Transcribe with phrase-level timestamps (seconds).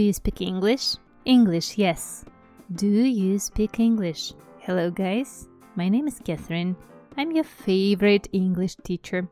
[0.00, 0.96] Do you speak English?
[1.26, 2.24] English, yes.
[2.72, 4.32] Do you speak English?
[4.60, 5.46] Hello, guys.
[5.76, 6.74] My name is Catherine.
[7.18, 9.28] I'm your favorite English teacher.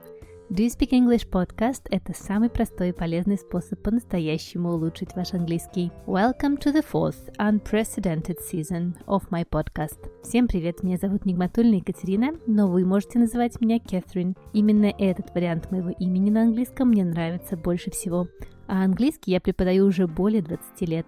[0.52, 5.90] Do you speak English podcast– это самый простой и полезный способ по-настоящему улучшить ваш английский.
[6.06, 9.96] Welcome to the fourth unprecedented season of my podcast.
[10.22, 14.36] Всем привет, меня зовут Нигматульна Екатерина, но вы можете называть меня Кэтрин.
[14.52, 18.28] Именно этот вариант моего имени на английском мне нравится больше всего.
[18.68, 21.06] А английский я преподаю уже более 20 лет.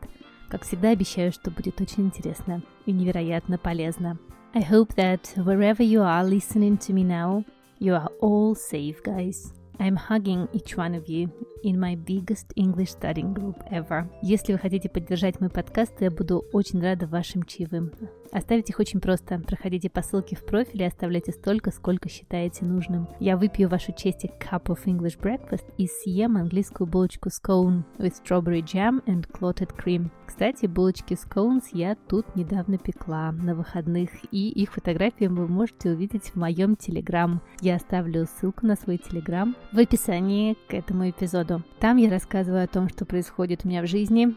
[0.48, 4.18] Как всегда обещаю, что будет очень интересно и невероятно полезно.
[4.52, 7.44] I hope that wherever you are listening to me now,
[7.82, 9.54] You are all safe, guys.
[9.80, 11.30] I'm hugging each one of you
[11.64, 14.07] in my biggest English studying group ever.
[14.21, 17.90] Если вы хотите поддержать мой подкаст, я буду очень рада вашим чаевым.
[18.30, 19.40] Оставить их очень просто.
[19.40, 23.08] Проходите по ссылке в профиле и оставляйте столько, сколько считаете нужным.
[23.18, 28.62] Я выпью вашу честь cup of English breakfast и съем английскую булочку scone with strawberry
[28.62, 30.10] jam and clotted cream.
[30.26, 36.30] Кстати, булочки scones я тут недавно пекла на выходных, и их фотографии вы можете увидеть
[36.30, 37.42] в моем телеграм.
[37.60, 41.62] Я оставлю ссылку на свой телеграм в описании к этому эпизоду.
[41.78, 44.34] Там я рассказываю о том, что происходит у меня в жизни,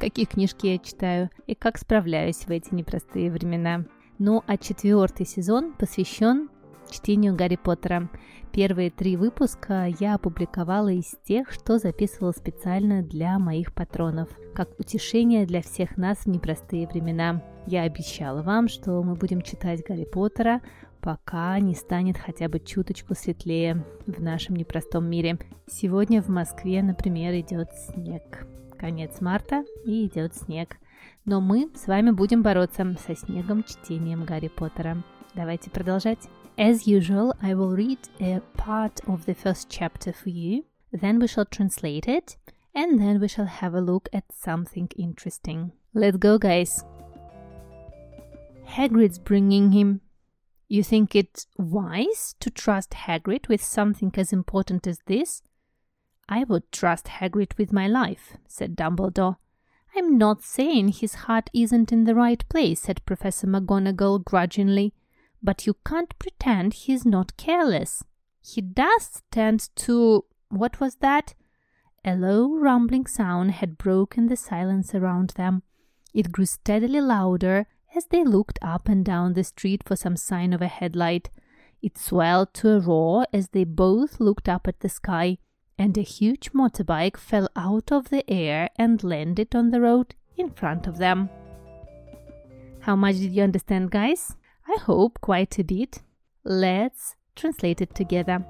[0.00, 3.84] какие книжки я читаю и как справляюсь в эти непростые времена.
[4.18, 6.48] Ну а четвертый сезон посвящен
[6.90, 8.08] чтению Гарри Поттера.
[8.52, 15.46] Первые три выпуска я опубликовала из тех, что записывала специально для моих патронов, как утешение
[15.46, 17.42] для всех нас в непростые времена.
[17.66, 20.60] Я обещала вам, что мы будем читать Гарри Поттера,
[21.02, 25.38] пока не станет хотя бы чуточку светлее в нашем непростом мире.
[25.66, 28.46] Сегодня в Москве, например, идет снег.
[28.78, 30.78] Конец марта и идет снег.
[31.24, 35.02] Но мы с вами будем бороться со снегом чтением Гарри Поттера.
[35.34, 36.20] Давайте продолжать.
[36.56, 41.26] As usual, I will read a part of the first chapter for you, then we
[41.26, 42.36] shall translate it,
[42.74, 45.72] and then we shall have a look at something interesting.
[45.94, 46.84] Let's go, guys!
[48.66, 50.00] Hagrid's bringing him.
[50.72, 55.42] You think it wise to trust Hagrid with something as important as this?
[56.30, 59.36] I would trust Hagrid with my life, said Dumbledore.
[59.94, 64.94] I'm not saying his heart isn't in the right place, said Professor McGonagall grudgingly.
[65.42, 68.02] But you can't pretend he's not careless.
[68.40, 70.24] He does tend to.
[70.48, 71.34] What was that?
[72.02, 75.64] A low rumbling sound had broken the silence around them.
[76.14, 80.53] It grew steadily louder as they looked up and down the street for some sign
[80.53, 81.29] of a headlight.
[81.81, 85.37] It swelled to a roar as they both looked up at the sky,
[85.77, 90.49] and a huge motorbike fell out of the air and landed on the road in
[90.51, 91.29] front of them.
[92.81, 94.35] How much did you understand, guys?
[94.67, 96.01] I hope quite a bit.
[96.43, 98.45] Let's translate it together.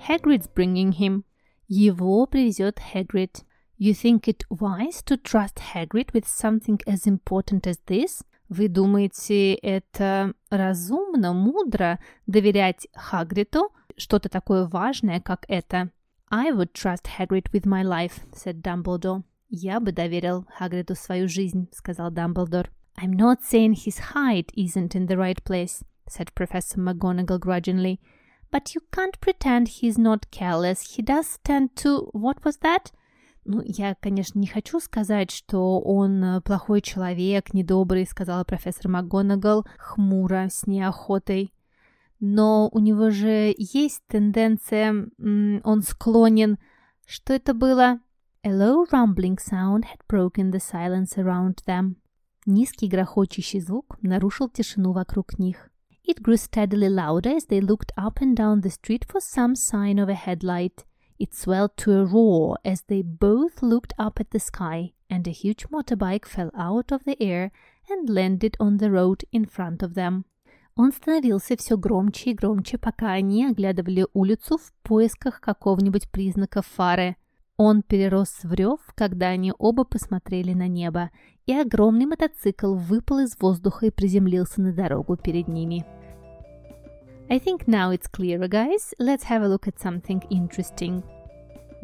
[0.00, 1.24] Hagrid's bringing him.
[1.68, 3.42] Его привезет Hagrid.
[3.80, 8.22] You think it wise to trust Hagrid with something as important as this?
[8.48, 15.90] Вы думаете, это разумно, мудро доверять Хагриду что-то такое важное, как это?
[16.30, 19.22] I would trust Hagrid with my life, said Dumbledore.
[19.48, 22.70] Я бы доверил Хагриду свою жизнь, сказал Дамблдор.
[22.98, 28.00] I'm not saying his height isn't in the right place, said Professor McGonagall grudgingly.
[28.50, 30.96] But you can't pretend he's not careless.
[30.96, 32.08] He does tend to...
[32.12, 32.90] What was that?
[33.43, 40.47] Ну, я, конечно, не хочу сказать, что он плохой человек, недобрый, сказала профессор МакГонагал хмуро,
[40.49, 41.53] с неохотой.
[42.19, 46.59] Но у него же есть тенденция, он склонен...
[47.07, 47.99] Что это было?
[48.43, 51.95] A low rumbling sound had broken the silence around them.
[52.45, 55.69] Низкий грохочущий звук нарушил тишину вокруг них.
[56.07, 59.99] It grew steadily louder as they looked up and down the street for some sign
[59.99, 60.85] of a headlight.
[61.21, 65.29] It swelled to a roar as they both looked up at the sky, and a
[65.29, 67.51] huge motorbike fell out of the air
[67.87, 70.25] and landed on the road in front of them.
[70.75, 77.17] Он становился все громче и громче, пока они оглядывали улицу в поисках какого-нибудь признака фары.
[77.55, 81.11] Он перерос в рев, когда они оба посмотрели на небо,
[81.45, 85.85] и огромный мотоцикл выпал из воздуха и приземлился на дорогу перед ними.
[87.29, 88.93] I think now it's clearer, guys.
[88.99, 91.03] Let's have a look at something interesting.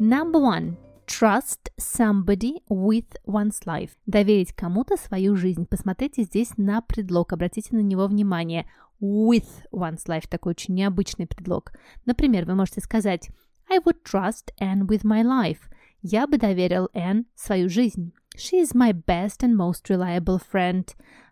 [0.00, 0.76] Number one.
[1.06, 3.90] Trust somebody with one's life.
[4.06, 5.66] Доверить кому-то свою жизнь.
[5.66, 8.68] Посмотрите здесь на предлог, обратите на него внимание.
[9.00, 11.72] With one's life– такой очень необычный предлог.
[12.04, 13.30] Например, вы можете сказать
[13.68, 15.58] I would trust Anne with my life.
[16.00, 18.12] Я бы доверил Anne свою жизнь.
[18.36, 20.86] She is my best and most reliable friend.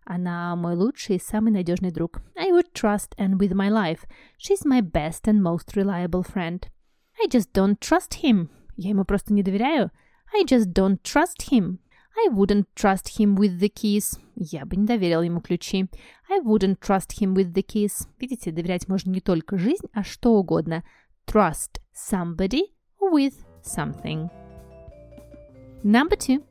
[0.05, 2.21] Она мой лучший и самый надежный друг.
[2.37, 4.01] I would trust Anne with my life.
[4.39, 6.65] She's my best and most reliable friend.
[7.24, 8.50] I just don't trust him.
[8.76, 9.92] Я ему просто не доверяю.
[10.34, 11.80] I just don't trust him.
[12.18, 14.20] I wouldn't trust him with the keys.
[14.36, 15.90] Я бы не доверил ему ключи.
[16.30, 18.08] I wouldn't trust him with the keys.
[18.20, 20.84] Видите, доверять можно не только жизнь, а что угодно.
[21.26, 24.30] Trust somebody with something.
[25.84, 26.44] Number two.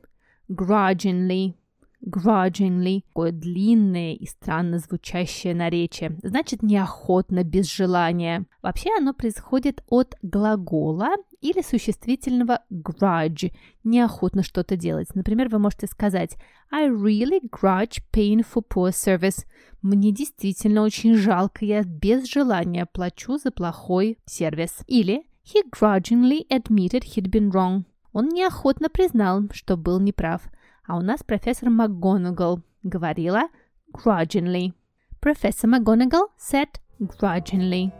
[0.49, 1.55] Grudgingly.
[2.04, 3.02] Grudgingly.
[3.08, 6.18] Такое длинное и странно звучащее наречие.
[6.22, 8.46] Значит, неохотно, без желания.
[8.62, 13.52] Вообще оно происходит от глагола или существительного grudge–
[13.84, 15.14] неохотно что-то делать.
[15.14, 16.36] Например, вы можете сказать
[16.70, 19.46] I really grudge paying for poor service.
[19.80, 24.80] Мне действительно очень жалко, я без желания плачу за плохой сервис.
[24.86, 27.84] Или He grudgingly admitted he'd been wrong.
[28.12, 30.42] Он неохотно признал, что был неправ.
[30.86, 33.48] А у нас профессор МакГонагал говорила
[33.92, 34.72] grudgingly.
[35.20, 36.68] Professor McGonagall said
[37.00, 37.92] grudgingly.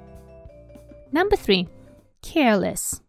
[1.12, 1.68] Number three.
[2.22, 3.02] Careless.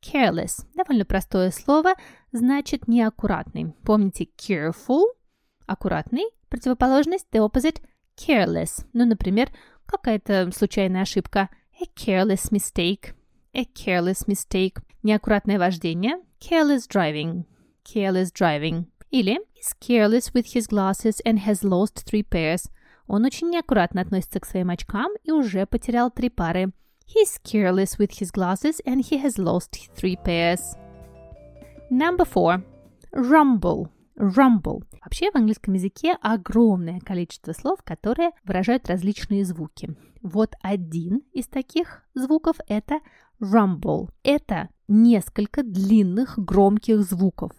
[0.00, 1.94] Careless– довольно простое слово,
[2.30, 3.74] значит неаккуратный.
[3.84, 5.06] Помните careful–
[5.66, 7.80] аккуратный, противоположность the opposite–
[8.16, 8.86] careless.
[8.92, 9.50] Ну, например,
[9.86, 11.48] какая-то случайная ошибка–
[11.80, 13.14] a careless mistake.
[13.54, 14.80] A careless mistake.
[15.02, 17.44] Неаккуратное вождение– careless driving.
[17.84, 18.86] Careless driving.
[19.10, 22.70] Или is careless with his glasses and has lost three pairs.
[23.06, 26.72] Он очень неаккуратно относится к своим очкам и уже потерял три пары.
[27.06, 30.60] He's careless with his glasses and he has lost three pairs.
[31.90, 32.62] Number four.
[33.12, 33.88] Rumble.
[34.14, 34.82] Rumble.
[35.02, 39.96] Вообще в английском языке огромное количество слов, которые выражают различные звуки.
[40.20, 43.00] Вот один из таких звуков– это
[43.40, 44.10] rumble.
[44.22, 47.52] Это несколько длинных громких звуков.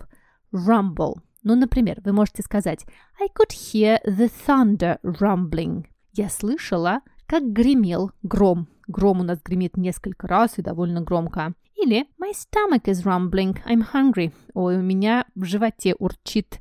[0.53, 1.15] Rumble.
[1.49, 2.85] Ну, например, вы можете сказать
[3.19, 5.87] I could hear the thunder rumbling.
[6.13, 8.67] Я слышала, как гремел гром.
[8.87, 11.55] Гром у нас гремит несколько раз и довольно громко.
[11.75, 14.31] Или My stomach is rumbling, I'm hungry.
[14.53, 16.59] Ой, у меня в животе урчит,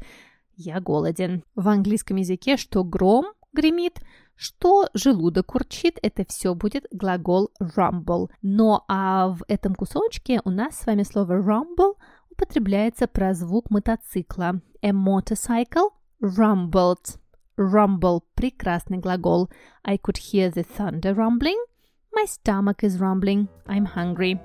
[0.56, 1.44] я голоден.
[1.54, 4.00] В английском языке что гром гремит,
[4.36, 8.30] что желудок урчит, это все будет глагол rumble.
[8.40, 11.96] Но а в этом кусочке у нас с вами слово rumble
[12.38, 14.60] употребляется про звук мотоцикла.
[14.82, 15.90] A motorcycle
[16.20, 17.18] rumbled.
[17.56, 19.50] Rumble– прекрасный глагол.
[19.84, 21.58] I could hear the thunder rumbling.
[22.14, 23.48] My stomach is rumbling.
[23.66, 24.38] I'm hungry.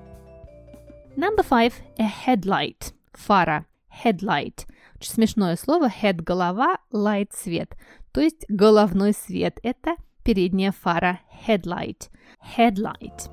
[1.16, 2.92] Number five– a headlight.
[3.12, 3.66] Фара.
[3.88, 4.66] Headlight.
[4.96, 5.88] Очень смешное слово.
[5.88, 7.76] Head– голова, light– свет.
[8.10, 9.60] То есть головной свет.
[9.62, 9.94] Это
[10.24, 11.20] передняя фара.
[11.46, 12.08] Headlight.
[12.56, 13.30] Headlight.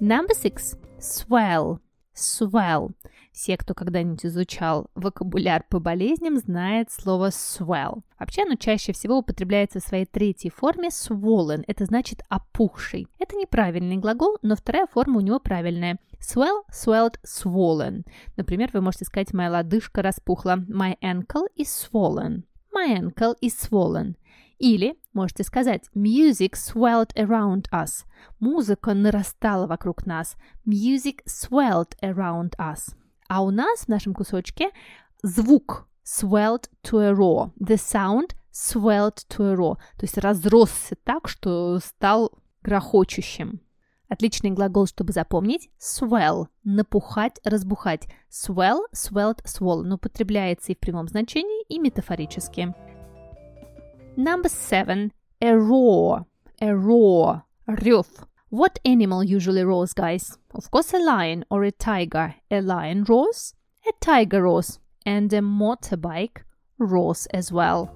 [0.00, 1.80] Number six– swell.
[2.14, 2.94] Swell.
[3.32, 8.02] Все, кто когда-нибудь изучал вокабуляр по болезням, знает слово swell.
[8.18, 11.64] Вообще оно чаще всего употребляется в своей третьей форме swollen.
[11.66, 13.08] Это значит опухший.
[13.18, 15.98] Это неправильный глагол, но вторая форма у него правильная.
[16.20, 18.04] Swell, swelled, swollen.
[18.36, 20.56] Например, вы можете сказать «моя лодыжка распухла».
[20.68, 22.42] My ankle is swollen.
[22.72, 24.14] My ankle is swollen.
[24.58, 28.04] Или можете сказать Music swelled around us.
[28.38, 30.36] Музыка нарастала вокруг нас.
[30.66, 32.94] Music swelled around us.
[33.34, 34.72] А у нас в нашем кусочке
[35.22, 37.50] звук swelled to a roar.
[37.58, 39.76] The sound swelled to a roar.
[39.96, 42.32] То есть разросся так, что стал
[42.62, 43.62] грохочущим.
[44.10, 45.70] Отличный глагол, чтобы запомнить.
[45.80, 48.06] Swell– напухать, разбухать.
[48.30, 52.74] Swell, swelled, swollen употребляется и в прямом значении, и метафорически.
[54.18, 55.10] Number seven.
[55.40, 56.26] A roar.
[56.60, 57.40] A roar.
[57.66, 58.08] Рев.
[58.52, 60.36] What animal usually roars, guys?
[60.54, 62.34] Of course, a lion or a tiger.
[62.50, 63.54] A lion roars,
[63.88, 66.42] a tiger roars, and a motorbike
[66.78, 67.88] roars as well.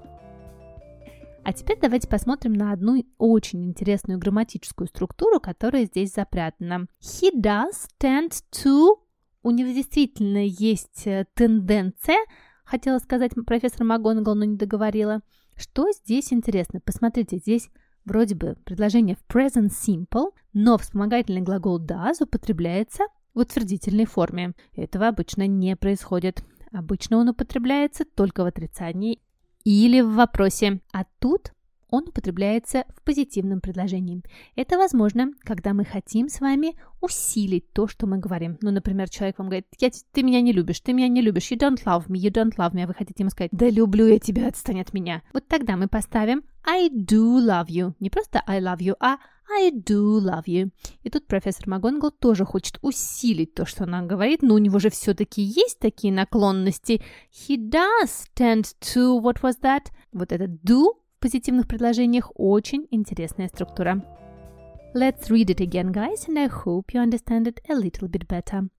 [1.44, 6.86] А теперь давайте посмотрим на одну очень интересную грамматическую структуру, которая здесь запрятана.
[7.02, 8.94] He does tend to...
[9.42, 12.16] У него действительно есть тенденция,
[12.64, 15.20] хотела сказать профессор МакГонагал, но не договорила.
[15.54, 16.80] Что здесь интересно?
[16.80, 17.68] Посмотрите, здесь
[18.06, 23.02] Вроде бы предложение в present simple, но вспомогательный глагол does употребляется
[23.34, 24.54] в утвердительной форме.
[24.74, 26.42] Этого обычно не происходит.
[26.72, 29.20] Обычно он употребляется только в отрицании
[29.64, 30.80] или в вопросе.
[30.92, 31.52] А тут
[31.88, 34.22] он употребляется в позитивном предложении.
[34.54, 38.58] Это возможно, когда мы хотим с вами усилить то, что мы говорим.
[38.60, 41.58] Ну, например, человек вам говорит, я, ты меня не любишь, ты меня не любишь, you
[41.58, 44.18] don't love me, you don't love me, а вы хотите ему сказать, да люблю я
[44.18, 45.22] тебя, отстань от меня.
[45.32, 47.94] Вот тогда мы поставим I do love you.
[48.00, 50.70] Не просто I love you, а I do love you.
[51.02, 54.90] И тут профессор Магонгл тоже хочет усилить то, что она говорит, но у него же
[54.90, 57.02] все-таки есть такие наклонности.
[57.30, 59.86] He does tend to, what was that?
[60.12, 64.01] Вот это do в позитивных предложениях очень интересная структура.
[64.93, 68.69] Let's read it again, guys, and I hope you understand it a little bit better.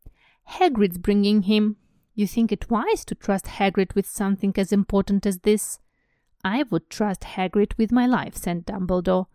[0.59, 1.77] Hagrid's bringing him.
[2.15, 5.79] You think it wise to trust Hagrid with something as important as this?
[6.45, 9.27] I would trust Hagrid with my life, said Dumbledore.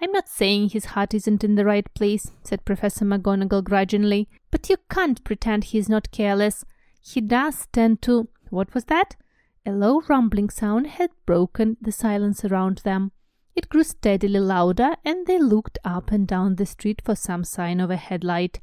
[0.00, 4.68] I'm not saying his heart isn't in the right place, said Professor McGonagall grudgingly, but
[4.68, 6.64] you can't pretend he's not careless.
[7.00, 8.28] He does tend to.
[8.50, 9.16] What was that?
[9.65, 13.11] A low rumbling sound had broken the silence around them.
[13.55, 17.79] It grew steadily louder, and they looked up and down the street for some sign
[17.79, 18.59] of a headlight.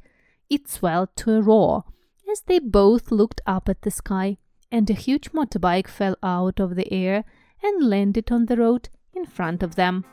[0.50, 1.84] It swelled to a roar
[2.30, 4.38] as they both looked up at the sky,
[4.72, 7.24] and a huge motorbike fell out of the air
[7.62, 10.04] and landed on the road in front of them.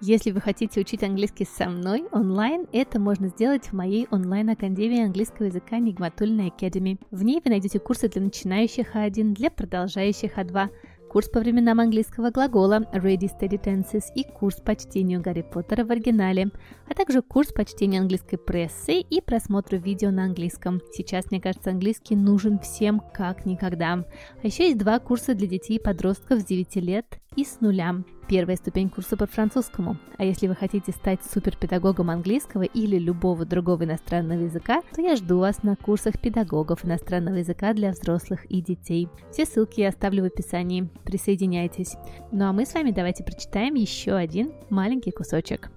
[0.00, 5.46] Если вы хотите учить английский со мной онлайн, это можно сделать в моей онлайн-академии английского
[5.46, 7.00] языка Нигматульной Academy.
[7.10, 10.68] В ней вы найдете курсы для начинающих А1, для продолжающих А2,
[11.10, 15.90] курс по временам английского глагола Ready Steady Tenses и курс по чтению Гарри Поттера в
[15.90, 16.52] оригинале,
[16.88, 20.80] а также курс по чтению английской прессы и просмотру видео на английском.
[20.92, 24.04] Сейчас, мне кажется, английский нужен всем как никогда.
[24.42, 28.02] А еще есть два курса для детей и подростков с 9 лет и с нуля.
[28.28, 29.96] Первая ступень курса по французскому.
[30.16, 35.38] А если вы хотите стать суперпедагогом английского или любого другого иностранного языка, то я жду
[35.38, 39.08] вас на курсах педагогов иностранного языка для взрослых и детей.
[39.30, 40.88] Все ссылки я оставлю в описании.
[41.04, 41.96] Присоединяйтесь.
[42.32, 45.70] Ну а мы с вами давайте прочитаем еще один маленький кусочек.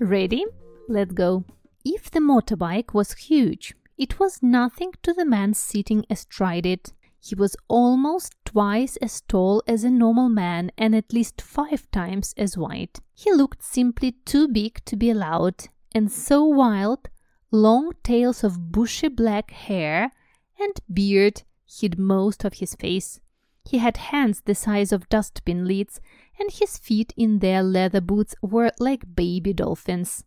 [0.00, 0.42] Ready?
[0.88, 1.44] Let's go.
[1.84, 6.93] If the motorbike was huge, it was nothing to the man sitting astride it.
[7.26, 12.34] He was almost twice as tall as a normal man and at least five times
[12.36, 13.00] as wide.
[13.14, 17.08] He looked simply too big to be allowed, and so wild,
[17.50, 20.12] long tails of bushy black hair
[20.60, 23.20] and beard hid most of his face.
[23.64, 26.02] He had hands the size of dustbin lids,
[26.38, 30.24] and his feet in their leather boots were like baby dolphins.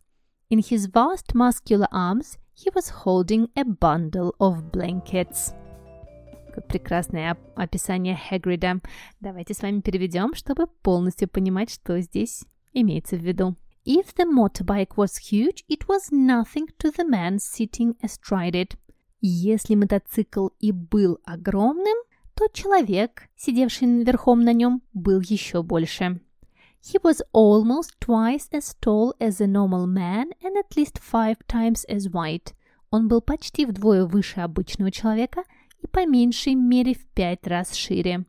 [0.50, 5.54] In his vast muscular arms, he was holding a bundle of blankets.
[6.60, 8.80] Прекрасное описание Хагрида.
[9.20, 13.56] Давайте с вами переведем, чтобы полностью понимать, что здесь имеется в виду.
[13.84, 18.76] If the motorbike was huge, it was nothing to the man sitting astride it.
[19.20, 21.96] Если мотоцикл и был огромным,
[22.34, 26.20] то человек, сидевший верхом на нем, был еще больше.
[26.80, 31.84] He was almost twice as tall as a normal man and at least five times
[31.88, 32.54] as wide.
[32.90, 35.42] Он был почти вдвое выше обычного человека
[35.82, 38.24] и по меньшей мере в пять раз шире.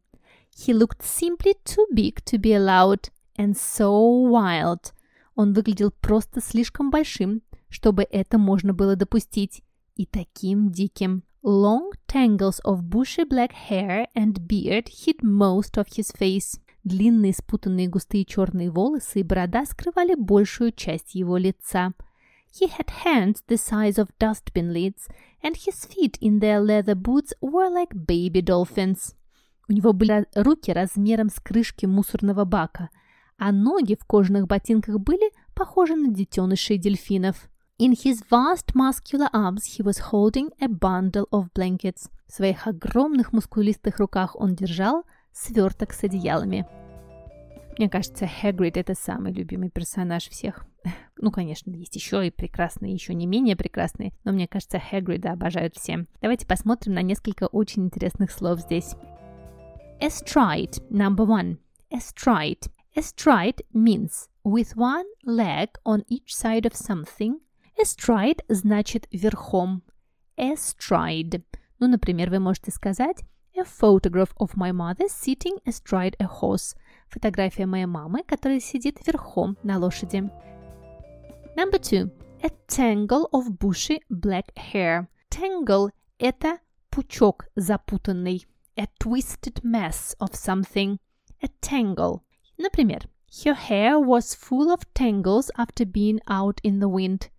[0.56, 4.94] He looked simply too big to be allowed and so wild.
[5.36, 9.64] Он выглядел просто слишком большим, чтобы это можно было допустить,
[9.96, 11.24] и таким диким.
[11.44, 16.60] Long tangles of bushy black hair and beard hid most of his face.
[16.84, 21.94] Длинные спутанные густые черные волосы и борода скрывали большую часть его лица–
[22.52, 25.08] He had hands the size of dustbin lids,
[25.44, 29.16] and his feet in their leather boots were like baby dolphins.
[29.68, 32.90] У него были руки размером с крышки мусорного бака,
[33.38, 37.50] а ноги в кожаных ботинках были похожи на детенышей дельфинов.
[37.78, 42.10] In his vast muscular arms he was holding a bundle of blankets.
[42.28, 46.68] В своих огромных мускулистых руках он держал сверток с одеялами.
[47.78, 50.66] Мне кажется, Хагрид– это самый любимый персонаж всех.
[51.22, 55.76] Ну, конечно, есть еще и прекрасные, еще не менее прекрасные, но мне кажется, Хагрида обожают
[55.76, 56.06] все.
[56.22, 58.96] Давайте посмотрим на несколько очень интересных слов здесь.
[60.02, 61.58] Astride, number one.
[61.92, 62.72] Astride.
[62.96, 67.42] Astride means with one leg on each side of something.
[67.78, 69.84] Astride значит верхом.
[70.38, 71.44] Astride.
[71.80, 73.26] Ну, например, вы можете сказать
[73.58, 76.78] A photograph of my mother sitting astride a horse.
[77.10, 80.30] Фотография моей мамы, которая сидит верхом на лошади.
[81.59, 82.11] Number two.
[82.43, 85.09] A tangle of bushy black hair.
[85.31, 86.59] Tangle – это
[86.91, 88.47] пучок запутанный.
[88.77, 90.99] A twisted mess of something.
[91.43, 92.23] A tangle.
[92.59, 93.09] Например,
[93.43, 97.31] Her hair was full of tangles after being out in the wind.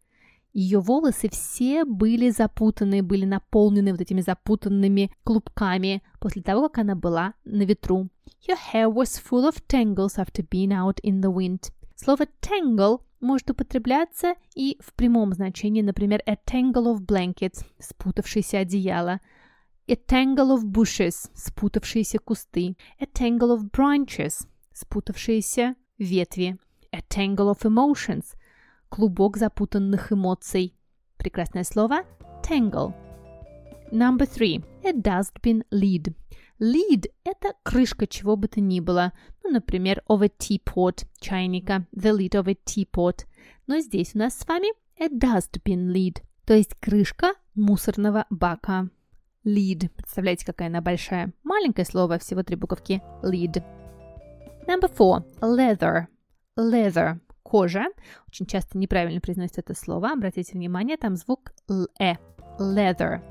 [0.52, 6.96] Ее волосы все были запутаны, были наполнены вот этими запутанными клубками после того, как она
[6.96, 8.10] была на ветру.
[8.46, 11.72] Her hair was full of tangles after being out in the wind.
[11.96, 19.21] Слово tangle может употребляться и в прямом значении, например, a tangle of blankets– спутавшееся одеяло,
[19.89, 26.59] a tangle of bushes– спутавшиеся кусты, a tangle of branches– спутавшиеся ветви,
[26.93, 28.35] a tangle of emotions–
[28.89, 30.75] клубок запутанных эмоций.
[31.17, 32.05] Прекрасное слово–
[32.43, 32.95] tangle.
[33.93, 34.65] Number three.
[34.85, 36.15] A dustbin lid.
[36.61, 39.13] Lid– это крышка чего бы то ни было.
[39.43, 41.87] Ну, например, of a teapot– чайника.
[41.97, 43.25] The lid of a teapot.
[43.67, 48.91] Но здесь у нас с вами a dustbin lid, то есть крышка мусорного бака.
[49.45, 49.89] lead.
[49.97, 51.33] Представляете, какая она большая.
[51.43, 53.03] Маленькое слово, всего три буковки.
[53.23, 53.65] Lead.
[54.67, 55.25] Number four.
[55.41, 56.07] Leather.
[56.59, 57.21] Leather.
[57.43, 57.87] Кожа.
[58.29, 60.13] Очень часто неправильно произносится это слово.
[60.13, 61.53] Обратите внимание, там звук
[61.99, 62.17] «э».
[62.59, 63.23] Leather.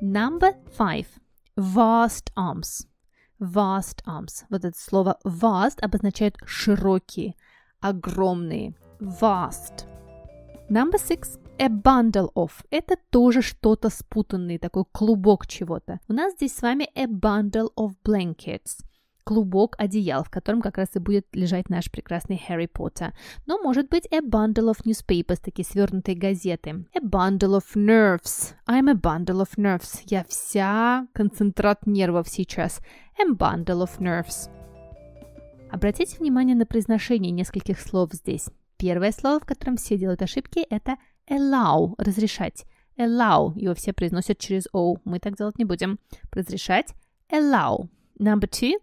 [0.00, 1.06] Number five.
[1.56, 2.86] Vast arms.
[3.40, 4.44] Vast arms.
[4.50, 7.34] Вот это слово vast обозначает широкие,
[7.80, 8.74] огромные.
[9.00, 9.86] Vast.
[10.68, 11.38] Number six.
[11.58, 12.50] A bundle of.
[12.70, 16.00] Это тоже что-то спутанное, такой клубок чего-то.
[16.08, 18.84] У нас здесь с вами a bundle of blankets
[19.26, 23.12] клубок одеял, в котором как раз и будет лежать наш прекрасный Harry Поттер.
[23.46, 26.86] Но может быть a bundle of newspapers, такие свернутые газеты.
[26.94, 28.54] A bundle of nerves.
[28.68, 30.00] I'm a bundle of nerves.
[30.06, 32.80] Я вся концентрат нервов сейчас.
[33.18, 34.48] A bundle of nerves.
[35.72, 38.48] Обратите внимание на произношение нескольких слов здесь.
[38.76, 42.64] Первое слово, в котором все делают ошибки, это allow, разрешать.
[42.96, 45.98] Allow, его все произносят через O, мы так делать не будем.
[46.30, 46.94] Разрешать,
[47.32, 47.88] allow.
[48.20, 48.74] Number two,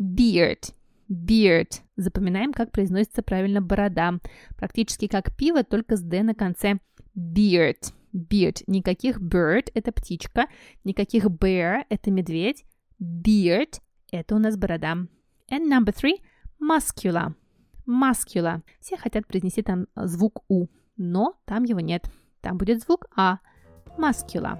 [0.00, 0.72] beard.
[1.10, 1.80] Beard.
[1.96, 4.18] Запоминаем, как произносится правильно борода.
[4.56, 6.78] Практически как пиво, только с D на конце.
[7.16, 7.92] Beard.
[8.14, 8.62] Beard.
[8.66, 10.46] Никаких bird– это птичка.
[10.84, 12.64] Никаких bear– это медведь.
[13.00, 13.80] Beard–
[14.12, 14.96] это у нас борода.
[15.50, 16.22] And number three–
[16.60, 17.34] muscular.
[17.86, 18.62] Muscular.
[18.80, 22.08] Все хотят произнести там звук У, но там его нет.
[22.40, 23.38] Там будет звук А.
[23.98, 24.58] Muscular.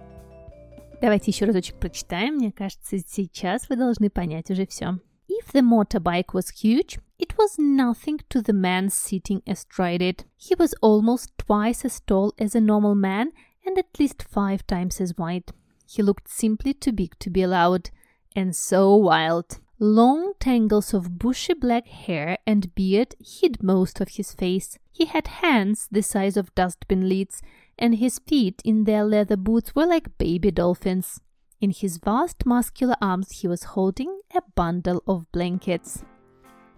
[1.00, 2.34] Давайте еще разочек прочитаем.
[2.34, 4.98] Мне кажется, сейчас вы должны понять уже все.
[5.44, 10.24] If the motorbike was huge, it was nothing to the man sitting astride it.
[10.38, 13.30] He was almost twice as tall as a normal man
[13.64, 15.52] and at least five times as wide.
[15.86, 17.90] He looked simply too big to be allowed,
[18.34, 19.60] and so wild.
[19.78, 24.78] Long tangles of bushy black hair and beard hid most of his face.
[24.92, 27.42] He had hands the size of dustbin lids,
[27.78, 31.20] and his feet in their leather boots were like baby dolphins.
[31.64, 36.04] In his vast muscular arms, he was holding a bundle of blankets.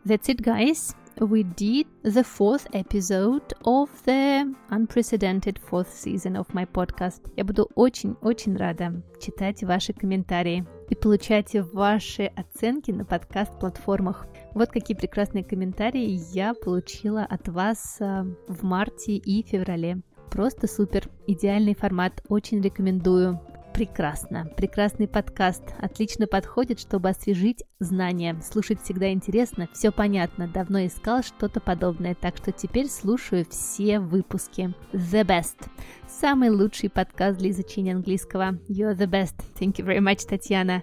[0.04, 0.94] That's it, guys.
[1.18, 7.22] We did the fourth episode of the unprecedented fourth season of my podcast.
[7.36, 14.28] Я буду очень-очень рада читать ваши комментарии и получать ваши оценки на подкаст-платформах.
[14.54, 20.02] Вот какие прекрасные комментарии я получила от вас э, в марте и феврале.
[20.30, 23.40] Просто супер, идеальный формат, очень рекомендую
[23.76, 24.50] прекрасно.
[24.56, 25.62] Прекрасный подкаст.
[25.78, 28.40] Отлично подходит, чтобы освежить знания.
[28.42, 30.48] Слушать всегда интересно, все понятно.
[30.48, 34.72] Давно искал что-то подобное, так что теперь слушаю все выпуски.
[34.94, 35.68] The best.
[36.08, 38.52] Самый лучший подкаст для изучения английского.
[38.66, 39.34] You're the best.
[39.60, 40.80] Thank you very much, Татьяна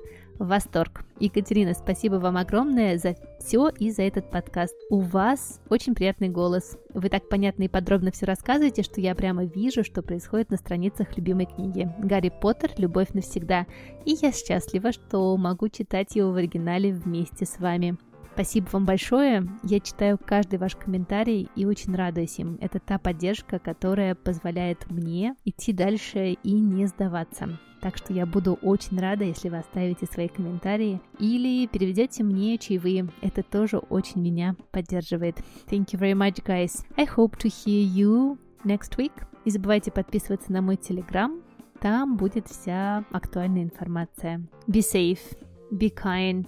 [0.48, 1.04] восторг.
[1.20, 4.76] Екатерина, спасибо вам огромное за все и за этот подкаст.
[4.90, 6.78] У вас очень приятный голос.
[6.94, 11.16] Вы так понятно и подробно все рассказываете, что я прямо вижу, что происходит на страницах
[11.18, 11.90] любимой книги.
[12.00, 13.66] Гарри Поттер «Любовь навсегда».
[14.06, 17.98] И я счастлива, что могу читать его в оригинале вместе с вами.
[18.34, 19.48] Спасибо вам большое.
[19.62, 22.58] Я читаю каждый ваш комментарий и очень радуюсь им.
[22.62, 27.60] Это та поддержка, которая позволяет мне идти дальше и не сдаваться.
[27.80, 33.08] Так что я буду очень рада, если вы оставите свои комментарии или переведете мне чаевые.
[33.22, 35.38] Это тоже очень меня поддерживает.
[35.68, 36.84] Thank you very much, guys.
[36.98, 39.14] I hope to hear you next week.
[39.46, 41.40] Не забывайте подписываться на мой телеграм.
[41.80, 44.48] Там будет вся актуальная информация.
[44.68, 45.38] Be safe,
[45.72, 46.48] be kind,